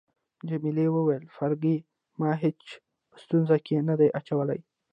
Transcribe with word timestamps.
جميلې 0.49 0.85
وويل: 0.91 1.23
فرګي، 1.35 1.75
ما 2.19 2.31
هیچا 2.41 2.73
په 3.09 3.17
ستونزو 3.23 3.55
کي 3.65 3.75
نه 3.89 3.93
ده 3.99 4.05
اچولی. 4.19 4.59